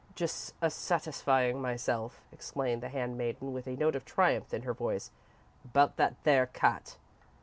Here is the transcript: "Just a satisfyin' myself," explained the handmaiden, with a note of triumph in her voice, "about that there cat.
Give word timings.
"Just 0.15 0.55
a 0.63 0.71
satisfyin' 0.71 1.57
myself," 1.57 2.23
explained 2.31 2.81
the 2.81 2.89
handmaiden, 2.89 3.53
with 3.53 3.67
a 3.67 3.75
note 3.75 3.95
of 3.95 4.03
triumph 4.03 4.51
in 4.51 4.63
her 4.63 4.73
voice, 4.73 5.11
"about 5.63 5.97
that 5.97 6.15
there 6.23 6.47
cat. 6.47 6.97